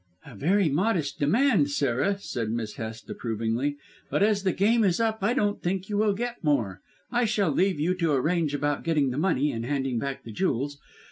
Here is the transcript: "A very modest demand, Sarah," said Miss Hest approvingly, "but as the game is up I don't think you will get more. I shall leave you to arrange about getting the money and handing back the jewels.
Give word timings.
"A 0.25 0.33
very 0.33 0.67
modest 0.67 1.19
demand, 1.19 1.69
Sarah," 1.69 2.17
said 2.17 2.49
Miss 2.49 2.77
Hest 2.77 3.07
approvingly, 3.07 3.77
"but 4.09 4.23
as 4.23 4.41
the 4.41 4.51
game 4.51 4.83
is 4.83 4.99
up 4.99 5.19
I 5.21 5.35
don't 5.35 5.61
think 5.61 5.89
you 5.89 5.97
will 5.99 6.13
get 6.13 6.43
more. 6.43 6.81
I 7.11 7.25
shall 7.25 7.51
leave 7.51 7.79
you 7.79 7.93
to 7.93 8.13
arrange 8.13 8.55
about 8.55 8.81
getting 8.83 9.11
the 9.11 9.19
money 9.19 9.51
and 9.51 9.63
handing 9.63 9.99
back 9.99 10.23
the 10.23 10.31
jewels. 10.31 10.79